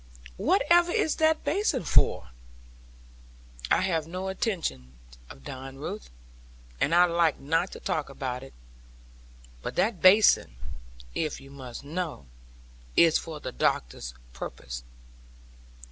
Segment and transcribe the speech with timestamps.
[0.37, 2.29] Whatever is that basin for?'
[3.69, 4.93] 'I have no intention
[5.29, 6.09] of dying, Ruth;
[6.79, 8.55] and I like not to talk about it.
[9.61, 10.55] But that basin,
[11.13, 12.25] if you must know,
[12.97, 14.83] is for the doctor's purpose.'